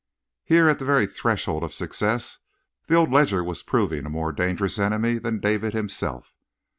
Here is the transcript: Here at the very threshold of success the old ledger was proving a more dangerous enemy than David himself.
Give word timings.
Here 0.43 0.67
at 0.67 0.79
the 0.79 0.83
very 0.85 1.05
threshold 1.05 1.63
of 1.63 1.75
success 1.75 2.39
the 2.87 2.95
old 2.95 3.11
ledger 3.11 3.43
was 3.43 3.61
proving 3.61 4.07
a 4.07 4.09
more 4.09 4.31
dangerous 4.31 4.79
enemy 4.79 5.19
than 5.19 5.39
David 5.39 5.73
himself. 5.73 6.33